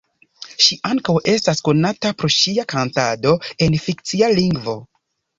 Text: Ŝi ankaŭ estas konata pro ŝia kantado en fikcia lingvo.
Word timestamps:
Ŝi 0.67 0.75
ankaŭ 0.91 1.13
estas 1.33 1.59
konata 1.67 2.11
pro 2.21 2.29
ŝia 2.35 2.65
kantado 2.73 3.33
en 3.67 3.77
fikcia 3.83 4.31
lingvo. 4.41 4.75